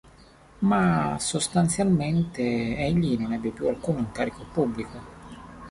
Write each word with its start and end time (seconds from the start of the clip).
Ma, 0.61 1.15
sostanzialmente, 1.19 2.41
egli 2.41 3.19
non 3.19 3.33
ebbe 3.33 3.51
più 3.51 3.67
alcun 3.67 3.99
incarico 3.99 4.43
pubblico. 4.51 4.97